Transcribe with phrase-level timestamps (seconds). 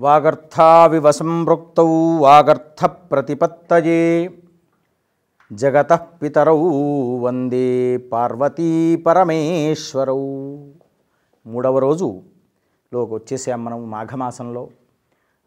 [0.00, 1.88] వాగర్థావివ సంపృక్తౌ
[2.18, 4.30] వాగర్థ ప్రతిపత్తయే
[5.52, 6.60] జగత పితరౌ
[7.18, 10.20] వందే పార్వతీ పరమేశ్వరౌ.
[11.46, 14.68] మూడవ రోజులోకి వచ్చేసాం మనం మాఘమాసంలో.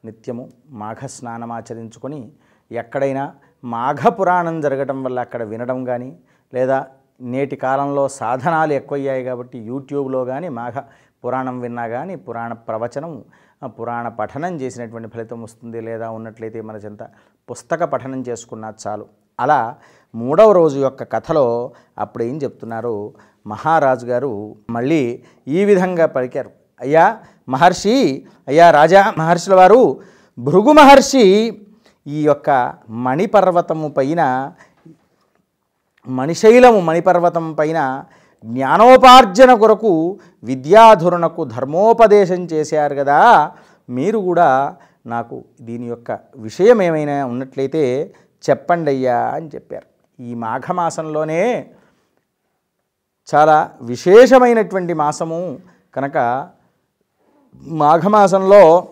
[0.05, 2.31] నిత్యము మాఘ స్నానం ఆచరించుకొని
[2.71, 3.33] ఎక్కడైనా
[3.63, 6.17] మాఘ పురాణం జరగటం వల్ల అక్కడ వినడం కానీ
[6.53, 6.85] లేదా
[7.21, 10.73] నేటి కాలంలో సాధనాలు ఎక్కువయ్యాయి కాబట్టి యూట్యూబ్లో కానీ మాఘ
[11.25, 13.23] పురాణం విన్నా కానీ పురాణ ప్రవచనం
[13.63, 17.03] పురాణ పఠనం చేసినటువంటి ఫలితం వస్తుంది లేదా ఉన్నట్లయితే మన చెంత
[17.51, 19.05] పుస్తక పఠనం చేసుకున్నా చాలు.
[19.39, 19.75] అలా
[20.15, 23.13] మూడవ రోజు యొక్క కథలో అప్పుడు ఏం చెప్తున్నారు?
[23.47, 26.51] మహారాజు గారు మళ్ళీ ఈ విధంగా పలికారు.
[26.81, 27.17] అయ్యా
[27.49, 29.99] మహర్షి అయ్యా రాజా మహర్షుల వారు
[30.39, 31.57] భృగు మహర్షి
[32.07, 34.51] ఈ యొక్క మణిపర్వతము పైన
[36.07, 38.05] మణిశైలము మణిపర్వతం పైన
[38.45, 43.51] జ్ఞానోపార్జన కొరకు విద్యాధురణకు ధర్మోపదేశం చేశారు కదా.
[43.89, 44.75] మీరు కూడా
[45.05, 48.13] నాకు దీని యొక్క విషయం ఏమైనా ఉన్నట్లయితే
[48.49, 50.21] చెప్పండి అయ్యా అని చెప్పారు.
[50.21, 51.71] ఈ మాఘమాసంలోనే
[53.35, 55.59] చాలా విశేషమైనటువంటి మాసము.
[55.95, 56.49] కనుక
[57.61, 58.87] మాఘమాసంలో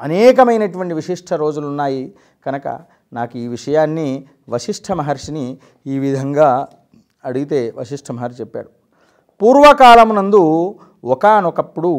[0.00, 2.14] అనేకమైనటువంటి విశిష్ట రోజులు ఉన్నాయి.
[2.46, 2.80] కనుక
[3.12, 6.68] నాకు ఈ విషయాన్ని వశిష్ఠ మహర్షిని ఈ విధంగా
[7.24, 8.70] అడిగితే వశిష్ఠ మహర్షి చెప్పాడు
[9.40, 10.42] పూర్వకాలమునందు
[11.04, 11.90] ఒకానొకప్పుడు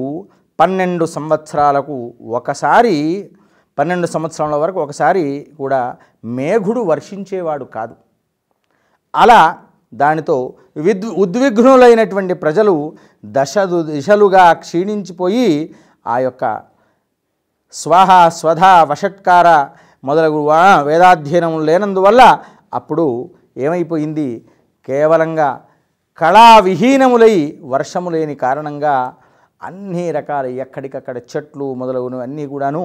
[0.60, 2.96] పన్నెండు సంవత్సరాలకు ఒకసారి
[3.78, 7.96] పన్నెండు సంవత్సరాల వరకు ఒకసారి కూడా మేఘుడు వర్షించేవాడు కాదు.
[9.16, 9.58] అలా
[9.94, 12.94] దానితో విద్ ఉద్విగ్నులైనటువంటి ప్రజలు
[13.26, 15.76] దశ దిశలుగా క్షీణించిపోయి
[16.08, 16.62] ఆ యొక్క
[17.74, 19.68] స్వాహ స్వధ వషట్కార
[20.04, 20.40] మొదలగు
[20.84, 22.22] వేదాధ్యయనం లేనందువల్ల
[22.74, 24.46] అప్పుడు ఏమైపోయింది?
[24.88, 25.50] కేవలంగా
[26.18, 29.14] కళావిహీనములై వర్షము లేని కారణంగా
[29.62, 32.84] అన్ని రకాల ఎక్కడికక్కడ చెట్లు మొదలగునవి అన్నీ కూడాను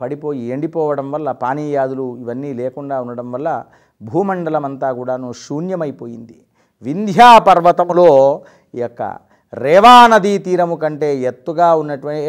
[0.00, 3.64] పడిపోయి ఎండిపోవడం వల్ల పానీయాదులు ఇవన్నీ లేకుండా ఉండడం వల్ల
[4.02, 6.36] భూమండలం అంతా కూడాను శూన్యమైపోయింది.
[6.82, 8.42] వింధ్యా పర్వతములో
[8.74, 9.02] ఈ యొక్క
[9.52, 12.28] రేవా నదీ తీరము కంటే ఎత్తుగా ఉన్నటువంటి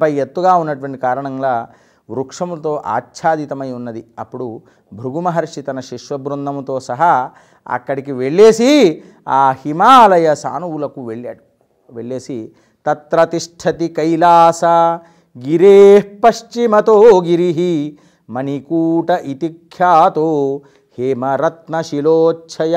[0.00, 1.68] పై ఎత్తుగా ఉన్నటువంటి కారణంగా
[2.10, 4.02] వృక్షములతో ఆచ్ఛాదితమై ఉన్నది.
[4.18, 4.46] అప్పుడు
[4.92, 7.12] భృగు మహర్షి తన శిష్య బృందముతో సహా
[7.66, 8.70] అక్కడికి వెళ్ళేసి
[9.28, 11.42] ఆ హిమాలయ సానువులకు వెళ్ళాడు.
[11.88, 12.38] వెళ్ళేసి
[12.86, 14.64] తత్ర తిష్టతి కైలాస
[15.36, 15.78] గిరే
[16.24, 16.96] పశ్చిమతో
[17.26, 17.52] గిరి
[18.30, 20.28] మణికూట ఇతి ఖ్యాతో
[20.98, 22.76] హేమరత్నశిలోచ్ఛయ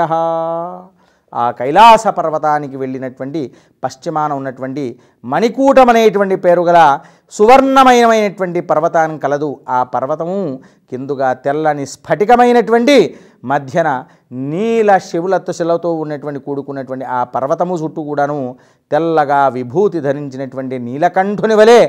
[1.34, 3.42] ఆ కైలాస పర్వతానికి వెళ్ళినటువంటి
[3.84, 7.00] పశ్చిమాన ఉన్నటువంటి మణికూటం అనేటువంటి పేరు గల
[7.31, 9.59] సువర్ణమయమైనటువంటి పర్వతాన్ని కలదు.
[9.69, 10.59] ఆ పర్వతము
[10.92, 12.97] కిందుగా తెల్లని స్ఫటికమైనటువంటి
[13.46, 13.90] మధ్యన
[14.31, 18.56] నీల శివులతో శిలతో ఉన్నటువంటి కూడుకున్నటువంటి ఆ పర్వతము చుట్టూ కూడాను
[18.92, 21.80] తెల్లగా విభూతి ధరించినటువంటి నీలకంఠుని వలె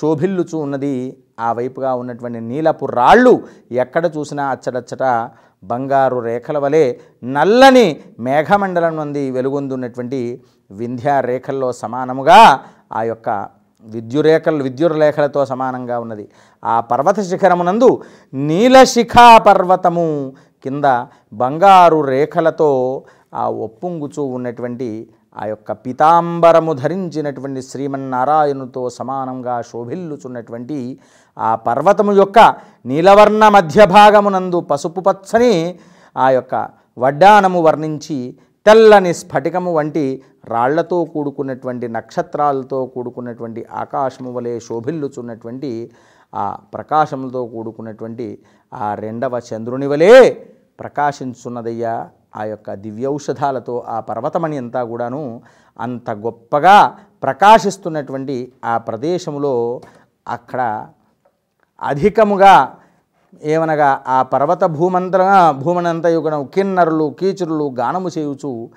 [0.00, 1.16] శోభిల్లుచూ ఉన్నది.
[1.40, 5.04] ఆ వైపుగా ఉన్నటువంటి నీలపు రాళ్ళు ఎక్కడ చూసినా అచ్చడచ్చట
[5.64, 6.94] బంగారు రేఖల వలె
[7.24, 10.40] నల్లని మేఘమండలం నుండి వెలుగొందున్నటువంటి
[10.70, 12.60] వింధ్యా రేఖల్లో సమానముగా
[12.92, 13.48] ఆ యొక్క
[13.84, 16.28] విద్యురేఖలు విద్యుర్రేఖలతో సమానంగా ఉన్నది.
[16.64, 18.02] ఆ పర్వత శిఖరమునందు
[18.34, 20.32] నీలశిఖా పర్వతము
[20.64, 20.84] కింద
[21.32, 23.02] బంగారు రేఖలతో
[23.34, 30.78] ఆ ఒప్పుంగుచూ ఉన్నటువంటి ఆ యొక్క పీతాంబరము ధరించినటువంటి శ్రీమన్నారాయణుతో సమానంగా శోభిల్లుచున్నటువంటి
[31.36, 32.38] ఆ పర్వతము యొక్క
[32.84, 35.54] నీలవర్ణ మధ్య భాగమునందు పసుపు పచ్చని
[36.16, 36.54] ఆ యొక్క
[36.98, 38.18] వడ్డానము వర్ణించి
[38.66, 40.04] తెల్లని స్ఫటికము వంటి
[40.44, 45.70] రాళ్ళతో కూడుకున్నటువంటి నక్షత్రాలతో కూడుకున్నటువంటి ఆకాశము వలె శోభిల్లుచున్నటువంటి
[46.32, 48.26] ఆ ప్రకాశములతో కూడుకున్నటువంటి
[48.74, 50.12] ఆ రెండవ చంద్రుని వలె
[50.80, 51.94] ప్రకాశించున్నదయ్యా.
[52.34, 55.40] ఆ యొక్క దివ్యౌషధాలతో ఆ పర్వతమణి అంతా కూడాను
[55.78, 56.76] అంత గొప్పగా
[57.22, 59.80] ప్రకాశిస్తున్నటువంటి ఆ ప్రదేశంలో
[60.28, 60.60] అక్కడ
[61.82, 62.54] అధికముగా
[63.44, 68.70] ఏమనగా ఆ పర్వత భూమంతర భూమనంతయు కూడా కిన్నరులు కీచురులు గానము చేయుచు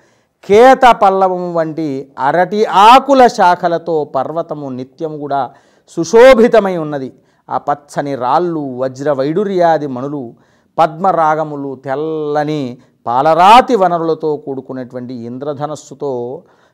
[0.43, 1.87] కేత పల్లవము వంటి
[2.19, 5.51] అరటి ఆకుల శాఖలతో పర్వతము నిత్యము కూడా
[5.87, 7.13] సుశోభితమై ఉన్నది.
[7.49, 10.33] ఆ పచ్చని రాళ్ళు వజ్ర వైడూర్యాది మణులు
[10.77, 12.61] పద్మరాగములు తెల్లని
[13.05, 16.11] పాలరాతి వనరులతో కూడుకున్నటువంటి ఇంద్రధనస్సుతో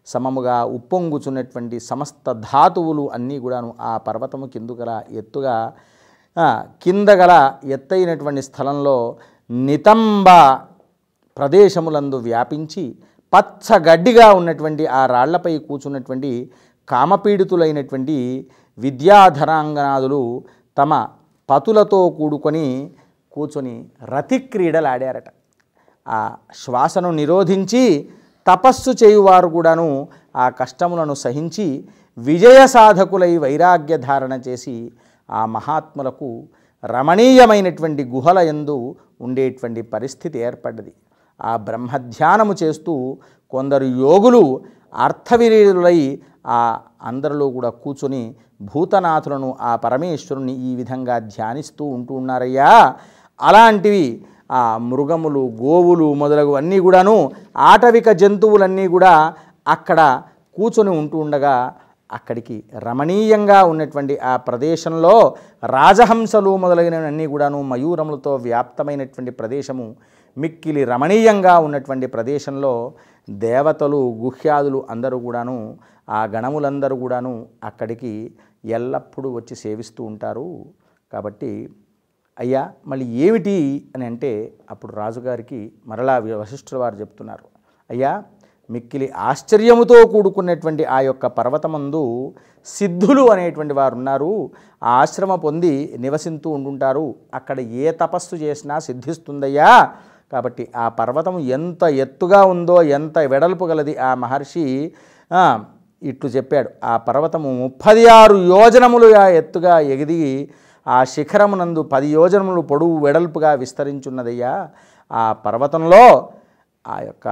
[0.07, 5.55] సమముగా ఉప్పొంగుచున్నటువంటి సమస్త ధాతువులు అన్నీ కూడాను ఆ పర్వతము కిందు గల ఎత్తుగా
[6.35, 7.33] కిందగల కింద గల
[7.75, 8.97] ఎత్తైనటువంటి స్థలంలో
[9.49, 10.27] నితంబ
[11.37, 12.83] ప్రదేశములందు వ్యాపించి
[13.33, 16.31] పచ్చగడ్డిగా ఉన్నటువంటి ఆ రాళ్ళపై కూర్చున్నటువంటి
[16.87, 18.17] కామపీడితులైనటువంటి
[18.77, 20.21] విద్యాధరాంగనాదులు
[20.77, 20.93] తమ
[21.49, 22.65] పతులతో కూడుకొని
[23.31, 25.27] కూర్చొని రతిక్రీడలాడారట.
[26.09, 28.09] ఆ శ్వాసను నిరోధించి
[28.47, 31.67] తపస్సు చేయువారు కూడాను ఆ కష్టములను సహించి
[32.17, 34.91] విజయ సాధకులై వైరాగ్య ధారణ చేసి
[35.29, 36.29] ఆ మహాత్ములకు
[36.83, 40.93] రమణీయమైనటువంటి గుహల యందు ఉండేటువంటి పరిస్థితి ఏర్పడ్డది.
[41.41, 43.17] ఆ బ్రహ్మధ్యానము చేస్తూ
[43.51, 44.43] కొందరు యోగులు
[44.95, 45.99] అర్థవిరీరులై
[46.47, 52.71] ఆ అందరిలో కూడా కూర్చొని భూతనాథులను ఆ పరమేశ్వరుని ఈ విధంగా ధ్యానిస్తూ ఉంటూ ఉన్నారయ్యా.
[53.41, 54.05] అలాంటివి
[54.51, 59.33] ఆ మృగములు గోవులు మొదలగు అన్నీ కూడాను ఆటవిక జంతువులన్నీ కూడా
[59.67, 60.21] అక్కడ
[60.55, 61.75] కూర్చొని ఉంటూ ఉండగా
[62.11, 69.95] అక్కడికి రమణీయంగా ఉన్నటువంటి ఆ ప్రదేశంలో రాజహంసలు మొదలైనవన్నీ కూడాను మయూరములతో వ్యాప్తమైనటువంటి ప్రదేశము.
[70.37, 72.93] మిక్కిలి రమణీయంగా ఉన్నటువంటి ప్రదేశంలో
[73.29, 75.77] దేవతలు గుహ్యాదులు అందరూ కూడాను
[76.09, 78.33] ఆ గణములందరూ కూడాను అక్కడికి
[78.65, 80.65] ఎల్లప్పుడూ వచ్చి సేవిస్తూ ఉంటారు.
[81.13, 81.69] కాబట్టి
[82.39, 87.43] అయ్యా మళ్ళీ ఏమిటి అని అంటే అప్పుడు రాజుగారికి మరలా వశిష్ఠుల వారు చెప్తున్నారు.
[87.89, 88.23] అయ్యా
[88.69, 92.33] మిక్కిలి ఆశ్చర్యముతో కూడుకున్నటువంటి ఆ యొక్క పర్వతమందు
[92.65, 94.51] సిద్ధులు అనేటువంటి వారు ఉన్నారు.
[94.83, 99.91] ఆశ్రమ పొంది నివసిస్తూ ఉంటుంటారు అక్కడ ఏ తపస్సు చేసినా సిద్ధిస్తుందయ్యా.
[100.31, 104.91] కాబట్టి ఆ పర్వతం ఎంత ఎత్తుగా ఉందో ఎంత వెడల్పు గలది ఆ మహర్షి
[106.03, 106.69] ఇట్లు చెప్పాడు.
[106.83, 110.49] ఆ పర్వతము ముప్పది ఆరు యోజనములు ఆ ఎత్తుగా ఎగిది
[110.89, 114.53] ఆ శిఖరమునందు పది యోజనములు పొడువు వెడల్పుగా విస్తరించున్నదయ్యా.
[115.11, 116.03] ఆ పర్వతంలో
[116.85, 117.27] ఆ యొక్క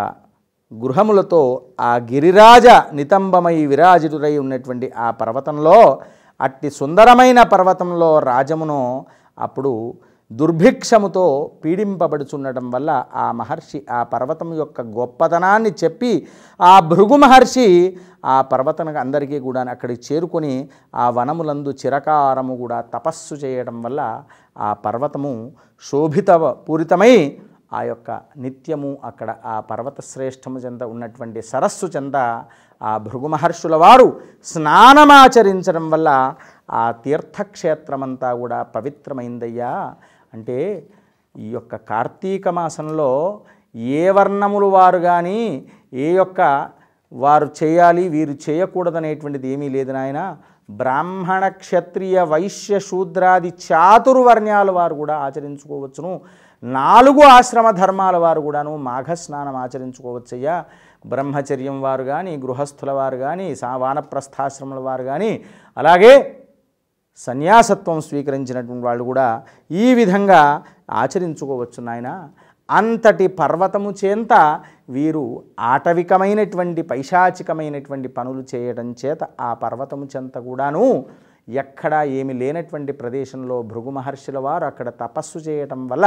[0.71, 1.42] గృహములతో
[1.80, 5.77] ఆ గిరిరాజ నితంబమై విరాజితుడై ఉన్నటువంటి ఆ పర్వతంలో
[6.39, 8.80] అట్టి సుందరమైన పర్వతంలో రాజమును
[9.39, 9.71] అప్పుడు
[10.32, 11.24] దుర్భిక్షముతో
[11.64, 16.12] పీడింపబడుచుండటం వల్ల ఆ మహర్షి ఆ పర్వతం యొక్క గొప్పతనాన్ని చెప్పి
[16.60, 17.68] ఆ భృగు మహర్షి
[18.26, 20.54] ఆ పర్వతం అందరికీ కూడా అక్కడికి చేరుకొని
[20.96, 24.02] ఆ వనములందు చిరకారము కూడా తపస్సు చేయడం వల్ల
[24.60, 25.34] ఆ పర్వతము
[25.84, 26.30] శోభిత
[26.68, 27.14] పూరితమై
[27.72, 32.18] ఆ యొక్క నిత్యము అక్కడ ఆ పర్వత శ్రేష్టము చెంద ఉన్నటువంటి సరస్సు చెంద
[32.82, 34.08] ఆ భృగు మహర్షుల వారు
[34.46, 36.10] స్నానమాచరించడం వల్ల
[36.74, 39.72] ఆ తీర్థక్షేత్రమంతా కూడా పవిత్రమైందయ్యా.
[40.34, 40.88] అంటే
[41.36, 43.40] ఈ యొక్క కార్తీక మాసంలో
[43.76, 46.70] ఏ వర్ణములు వారు కానీ ఏ యొక్క
[47.12, 50.38] వారు చేయాలి వీరు చేయకూడదనేటువంటిది ఏమీ లేదు నాయన.
[50.72, 56.22] బ్రాహ్మణ క్షత్రియ వైశ్య శూద్రాది చాతుర్వర్ణ్యాల వారు కూడా ఆచరించుకోవచ్చును.
[56.64, 60.66] నాలుగు ఆశ్రమ ధర్మాల వారు కూడాను మాఘస్నానం ఆచరించుకోవచ్చయ్యా.
[61.08, 65.44] బ్రహ్మచర్యం వారు కానీ గృహస్థుల వారు కానీ సా వానప్రస్థాశ్రముల వారు కానీ
[65.78, 66.37] అలాగే
[67.25, 69.28] సన్యాసత్వం స్వీకరించినటువంటి వాళ్ళు కూడా
[69.72, 70.42] ఈ విధంగా
[70.92, 72.10] ఆచరించుకోవచ్చు నాయన.
[72.69, 74.34] అంతటి పర్వతము చేంత
[74.90, 81.06] వీరు ఆటవికమైనటువంటి పైశాచికమైనటువంటి పనులు చేయడం చేత ఆ పర్వతము చెంత కూడాను
[81.50, 86.06] ఎక్కడా ఏమి లేనటువంటి ప్రదేశంలో భృగు మహర్షుల వారు అక్కడ తపస్సు చేయటం వల్ల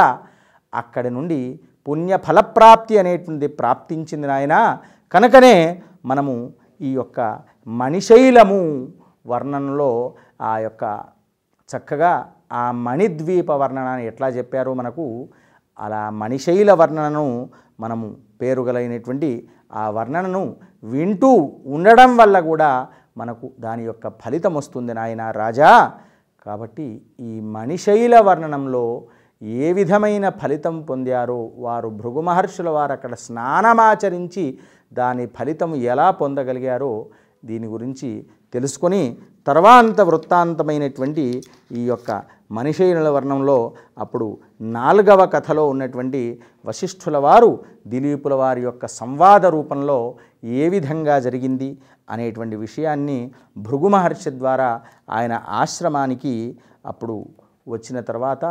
[0.73, 4.55] అక్కడి నుండి పుణ్య ఫలప్రాప్తి అనేటువంటి ప్రాప్తించింది నాయన.
[5.11, 6.35] కనుకనే మనము
[6.81, 7.19] ఈ యొక్క
[7.67, 8.61] మణిశైలము
[9.27, 10.83] వర్ణనలో ఆ యొక్క
[11.69, 12.11] చక్కగా
[12.51, 15.29] ఆ మణిద్వీప వర్ణనాన్ని ఎట్లా చెప్పారో మనకు
[15.79, 17.49] అలా మణిశైల వర్ణనను
[17.79, 25.91] మనము పేరుగలైనటువంటి ఆ వర్ణనను వింటూ ఉండడం వల్ల కూడా మనకు దాని యొక్క ఫలితం వస్తుంది నాయన రాజా.
[26.45, 29.03] కాబట్టి ఈ మణిశైల వర్ణనంలో
[29.41, 34.59] ఏ విధమైన ఫలితం పొందారో వారు భృగు మహర్షుల వారు అక్కడ స్నానమాచరించి
[34.93, 37.05] దాని ఫలితం ఎలా పొందగలిగారో
[37.45, 39.17] దీని గురించి తెలుసుకొని
[39.47, 48.87] తర్వాంత వృత్తాంతమైనటువంటి ఈ యొక్క మనిషైనుల వర్ణంలో అప్పుడు నాలుగవ కథలో ఉన్నటువంటి వశిష్ఠుల వారు దిలీపుల వారి యొక్క
[48.87, 51.77] సంవాద రూపంలో ఏ విధంగా జరిగింది
[52.09, 57.25] అనేటువంటి విషయాన్ని భృగు మహర్షి ద్వారా ఆయన ఆశ్రమానికి అప్పుడు
[57.67, 58.45] వచ్చిన తర్వాత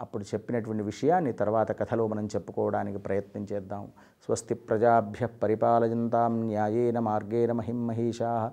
[0.00, 3.88] అప్పుడు చెప్పినటువంటి విషయాన్ని తర్వాత కథలో మనం చెప్పుకోవడానికి ప్రయత్నం చేద్దాం.
[4.24, 8.52] స్వస్తి ప్రజాభ్య పరిపాలయంతాం న్యాయేన మార్గేణ మహిం మహిషా